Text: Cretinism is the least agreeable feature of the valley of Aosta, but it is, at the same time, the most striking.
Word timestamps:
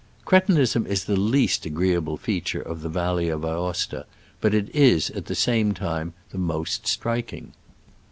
Cretinism 0.25 0.87
is 0.87 1.03
the 1.03 1.15
least 1.15 1.63
agreeable 1.67 2.17
feature 2.17 2.59
of 2.59 2.81
the 2.81 2.89
valley 2.89 3.29
of 3.29 3.45
Aosta, 3.45 4.07
but 4.39 4.51
it 4.55 4.73
is, 4.73 5.11
at 5.11 5.27
the 5.27 5.35
same 5.35 5.75
time, 5.75 6.13
the 6.31 6.39
most 6.39 6.87
striking. 6.87 7.53